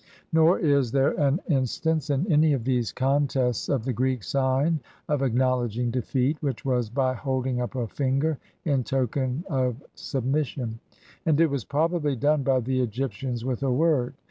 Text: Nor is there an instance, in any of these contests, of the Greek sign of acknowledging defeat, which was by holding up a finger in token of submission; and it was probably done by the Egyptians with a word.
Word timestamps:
Nor 0.33 0.57
is 0.57 0.91
there 0.91 1.11
an 1.19 1.39
instance, 1.47 2.09
in 2.09 2.25
any 2.25 2.53
of 2.53 2.63
these 2.63 2.91
contests, 2.91 3.69
of 3.69 3.85
the 3.85 3.93
Greek 3.93 4.23
sign 4.23 4.79
of 5.07 5.21
acknowledging 5.21 5.91
defeat, 5.91 6.41
which 6.41 6.65
was 6.65 6.89
by 6.89 7.13
holding 7.13 7.61
up 7.61 7.75
a 7.75 7.85
finger 7.85 8.39
in 8.65 8.83
token 8.83 9.43
of 9.47 9.75
submission; 9.93 10.79
and 11.27 11.39
it 11.39 11.51
was 11.51 11.65
probably 11.65 12.15
done 12.15 12.41
by 12.41 12.61
the 12.61 12.81
Egyptians 12.81 13.45
with 13.45 13.61
a 13.61 13.71
word. 13.71 14.15